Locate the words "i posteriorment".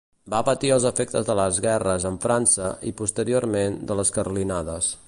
2.93-3.79